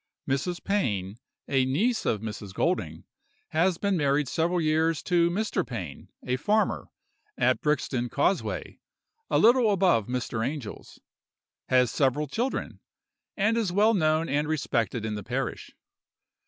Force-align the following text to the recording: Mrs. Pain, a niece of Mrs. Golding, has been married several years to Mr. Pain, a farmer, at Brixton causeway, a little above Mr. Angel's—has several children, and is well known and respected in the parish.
Mrs. 0.27 0.63
Pain, 0.63 1.19
a 1.47 1.63
niece 1.63 2.07
of 2.07 2.21
Mrs. 2.21 2.55
Golding, 2.55 3.03
has 3.49 3.77
been 3.77 3.95
married 3.97 4.27
several 4.27 4.59
years 4.59 5.03
to 5.03 5.29
Mr. 5.29 5.63
Pain, 5.63 6.09
a 6.25 6.37
farmer, 6.37 6.89
at 7.37 7.61
Brixton 7.61 8.09
causeway, 8.09 8.79
a 9.29 9.37
little 9.37 9.71
above 9.71 10.07
Mr. 10.07 10.43
Angel's—has 10.43 11.91
several 11.91 12.25
children, 12.25 12.79
and 13.37 13.55
is 13.57 13.71
well 13.71 13.93
known 13.93 14.27
and 14.27 14.47
respected 14.47 15.05
in 15.05 15.13
the 15.13 15.23
parish. 15.23 15.71